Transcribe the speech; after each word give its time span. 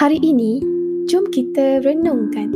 Hari 0.00 0.16
ini, 0.24 0.64
jom 1.12 1.28
kita 1.28 1.84
renungkan. 1.84 2.48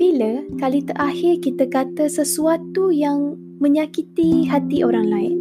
Bila 0.00 0.40
kali 0.56 0.80
terakhir 0.88 1.44
kita 1.44 1.68
kata 1.68 2.08
sesuatu 2.08 2.88
yang 2.88 3.36
menyakiti 3.60 4.48
hati 4.48 4.80
orang 4.80 5.04
lain? 5.04 5.36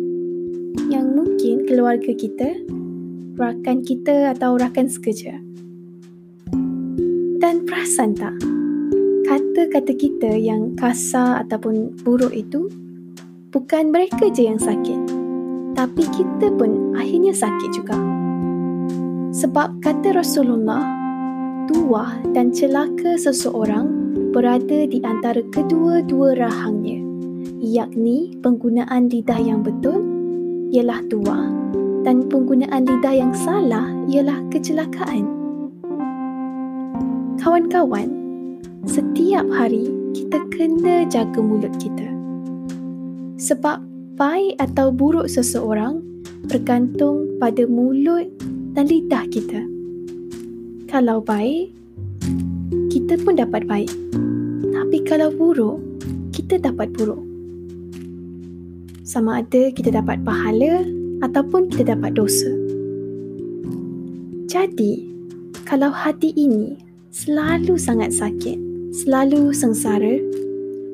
Yang 0.91 1.07
mungkin 1.15 1.55
keluarga 1.71 2.11
kita, 2.11 2.59
rakan 3.39 3.87
kita 3.87 4.35
atau 4.35 4.59
rakan 4.59 4.91
sekerja. 4.91 5.39
Dan 7.39 7.63
perasan 7.63 8.11
tak? 8.11 8.35
Kata-kata 9.23 9.95
kita 9.95 10.35
yang 10.35 10.75
kasar 10.75 11.47
ataupun 11.47 11.95
buruk 12.03 12.35
itu 12.35 12.67
bukan 13.55 13.87
mereka 13.87 14.27
je 14.35 14.51
yang 14.51 14.59
sakit. 14.59 14.99
Tapi 15.79 16.03
kita 16.11 16.51
pun 16.59 16.91
akhirnya 16.91 17.31
sakit 17.31 17.71
juga. 17.71 17.95
Sebab 19.31 19.79
kata 19.79 20.11
Rasulullah, 20.15 20.94
tuah 21.65 22.21
dan 22.33 22.53
celaka 22.53 23.17
seseorang 23.17 23.89
berada 24.31 24.85
di 24.85 25.01
antara 25.01 25.41
kedua-dua 25.49 26.37
rahangnya, 26.37 27.01
yakni 27.61 28.37
penggunaan 28.39 29.09
lidah 29.09 29.39
yang 29.41 29.65
betul 29.65 30.01
ialah 30.69 31.01
tuah 31.09 31.49
dan 32.05 32.25
penggunaan 32.29 32.85
lidah 32.85 33.15
yang 33.15 33.33
salah 33.33 33.89
ialah 34.05 34.37
kecelakaan. 34.53 35.25
Kawan-kawan, 37.41 38.09
setiap 38.85 39.45
hari 39.49 39.89
kita 40.13 40.41
kena 40.53 41.05
jaga 41.09 41.41
mulut 41.41 41.73
kita. 41.81 42.09
Sebab 43.41 43.81
baik 44.15 44.55
atau 44.63 44.89
buruk 44.89 45.27
seseorang 45.27 46.01
bergantung 46.47 47.25
pada 47.41 47.67
mulut 47.67 48.29
dan 48.73 48.87
lidah 48.87 49.27
kita 49.27 49.74
kalau 50.85 51.17
baik, 51.21 51.73
kita 52.93 53.17
pun 53.25 53.37
dapat 53.37 53.65
baik. 53.65 53.89
Tapi 54.69 54.97
kalau 55.05 55.33
buruk, 55.33 55.81
kita 56.29 56.61
dapat 56.61 56.93
buruk. 56.93 57.21
Sama 59.05 59.41
ada 59.41 59.69
kita 59.73 59.93
dapat 59.93 60.21
pahala 60.21 60.85
ataupun 61.25 61.73
kita 61.73 61.97
dapat 61.97 62.17
dosa. 62.17 62.49
Jadi, 64.45 65.09
kalau 65.65 65.89
hati 65.89 66.33
ini 66.37 66.77
selalu 67.09 67.81
sangat 67.81 68.13
sakit, 68.13 68.57
selalu 68.93 69.51
sengsara, 69.57 70.21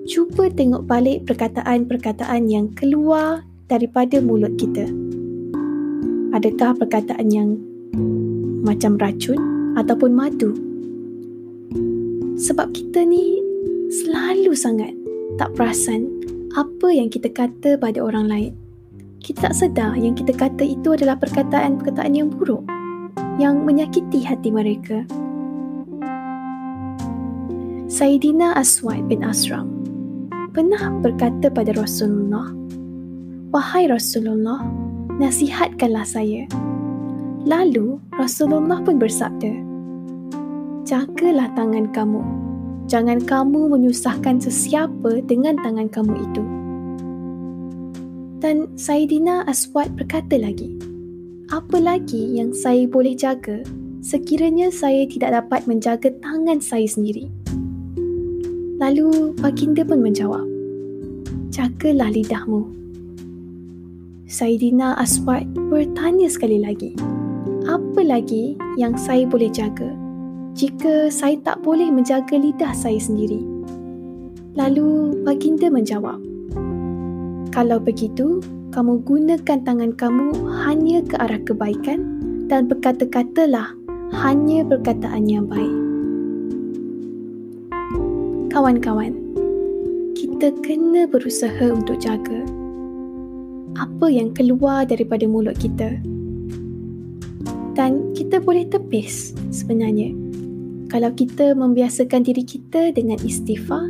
cuba 0.08 0.48
tengok 0.52 0.88
balik 0.88 1.28
perkataan-perkataan 1.28 2.48
yang 2.48 2.72
keluar 2.74 3.44
daripada 3.68 4.24
mulut 4.24 4.56
kita. 4.56 4.88
Adakah 6.32 6.80
perkataan 6.80 7.28
yang 7.28 7.60
macam 8.64 8.96
racun? 8.96 9.61
Ataupun 9.82 10.12
madu. 10.14 10.54
Sebab 12.38 12.74
kita 12.74 13.02
ni 13.06 13.42
selalu 13.92 14.54
sangat 14.54 14.94
tak 15.42 15.54
perasan 15.58 16.08
apa 16.54 16.88
yang 16.94 17.10
kita 17.10 17.28
kata 17.34 17.76
pada 17.82 18.00
orang 18.02 18.30
lain. 18.30 18.54
Kita 19.22 19.50
tak 19.50 19.56
sedar 19.58 19.94
yang 19.98 20.18
kita 20.18 20.34
kata 20.34 20.66
itu 20.66 20.98
adalah 20.98 21.18
perkataan-perkataan 21.18 22.14
yang 22.18 22.30
buruk 22.30 22.66
yang 23.38 23.62
menyakiti 23.66 24.26
hati 24.26 24.50
mereka. 24.50 25.06
Sayyidina 27.92 28.58
Aswad 28.58 29.06
bin 29.06 29.22
Asram 29.22 29.70
pernah 30.52 30.90
berkata 31.00 31.54
pada 31.54 31.76
Rasulullah, 31.78 32.50
Wahai 33.52 33.92
Rasulullah, 33.92 34.64
nasihatkanlah 35.20 36.08
saya. 36.08 36.48
Lalu 37.44 38.00
Rasulullah 38.16 38.80
pun 38.80 38.96
bersabda, 38.96 39.71
Jagalah 40.82 41.54
tangan 41.54 41.94
kamu. 41.94 42.22
Jangan 42.90 43.22
kamu 43.22 43.70
menyusahkan 43.70 44.42
sesiapa 44.42 45.22
dengan 45.30 45.54
tangan 45.62 45.86
kamu 45.94 46.14
itu. 46.18 46.44
Dan 48.42 48.74
Saidina 48.74 49.46
Aswad 49.46 49.94
berkata 49.94 50.42
lagi, 50.42 50.74
Apa 51.54 51.78
lagi 51.78 52.42
yang 52.42 52.50
saya 52.50 52.90
boleh 52.90 53.14
jaga 53.14 53.62
sekiranya 54.02 54.74
saya 54.74 55.06
tidak 55.06 55.38
dapat 55.38 55.70
menjaga 55.70 56.10
tangan 56.18 56.58
saya 56.58 56.90
sendiri? 56.90 57.30
Lalu 58.82 59.38
baginda 59.38 59.86
pun 59.86 60.02
menjawab, 60.02 60.50
Jagalah 61.54 62.10
lidahmu. 62.10 62.66
Saidina 64.26 64.98
Aswad 64.98 65.46
bertanya 65.70 66.26
sekali 66.26 66.58
lagi, 66.58 66.98
apa 67.70 68.02
lagi 68.02 68.58
yang 68.82 68.98
saya 68.98 69.30
boleh 69.30 69.54
jaga 69.54 70.01
jika 70.52 71.08
saya 71.08 71.40
tak 71.40 71.64
boleh 71.64 71.88
menjaga 71.88 72.36
lidah 72.36 72.76
saya 72.76 73.00
sendiri? 73.00 73.40
Lalu 74.56 75.22
baginda 75.24 75.72
menjawab, 75.72 76.20
Kalau 77.52 77.84
begitu, 77.84 78.40
kamu 78.72 79.04
gunakan 79.04 79.60
tangan 79.68 79.92
kamu 80.00 80.32
hanya 80.64 81.04
ke 81.04 81.20
arah 81.20 81.40
kebaikan 81.44 82.00
dan 82.48 82.72
berkata-katalah 82.72 83.76
hanya 84.24 84.64
perkataan 84.64 85.28
yang 85.28 85.52
baik. 85.52 85.76
Kawan-kawan, 88.52 89.20
kita 90.16 90.56
kena 90.64 91.08
berusaha 91.08 91.72
untuk 91.72 92.00
jaga 92.00 92.44
apa 93.80 94.08
yang 94.12 94.36
keluar 94.36 94.84
daripada 94.84 95.24
mulut 95.28 95.56
kita 95.56 95.96
dan 97.72 98.12
kita 98.14 98.44
boleh 98.44 98.68
tepis 98.68 99.32
sebenarnya. 99.50 100.12
Kalau 100.92 101.08
kita 101.16 101.56
membiasakan 101.56 102.28
diri 102.28 102.44
kita 102.44 102.92
dengan 102.92 103.16
istighfar, 103.24 103.88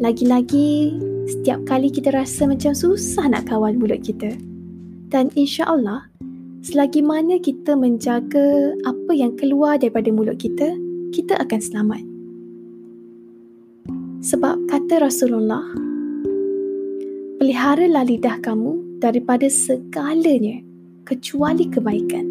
lagi-lagi 0.00 0.96
setiap 1.28 1.60
kali 1.68 1.92
kita 1.92 2.08
rasa 2.08 2.48
macam 2.48 2.72
susah 2.72 3.28
nak 3.28 3.52
kawal 3.52 3.76
mulut 3.76 4.00
kita. 4.00 4.32
Dan 5.12 5.28
insya-Allah, 5.36 6.08
selagi 6.64 7.04
mana 7.04 7.36
kita 7.36 7.76
menjaga 7.76 8.72
apa 8.80 9.12
yang 9.12 9.36
keluar 9.36 9.76
daripada 9.76 10.08
mulut 10.08 10.40
kita, 10.40 10.72
kita 11.12 11.36
akan 11.36 11.60
selamat. 11.60 12.02
Sebab 14.24 14.72
kata 14.72 15.04
Rasulullah, 15.04 15.68
peliharalah 17.44 18.08
lidah 18.08 18.40
kamu 18.40 19.04
daripada 19.04 19.52
segalanya 19.52 20.64
kecuali 21.04 21.68
kebaikan. 21.68 22.24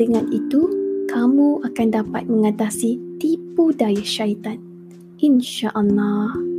Dengan 0.00 0.32
itu, 0.32 0.81
kamu 1.12 1.60
akan 1.60 1.88
dapat 1.92 2.24
mengatasi 2.24 2.96
tipu 3.20 3.68
daya 3.76 4.00
syaitan. 4.00 4.56
InsyaAllah. 5.20 6.51